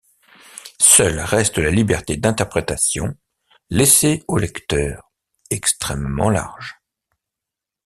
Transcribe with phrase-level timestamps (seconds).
[0.81, 3.15] Seule reste la liberté d'interprétation
[3.69, 5.11] laissée au lecteur,
[5.51, 6.79] extrêmement large.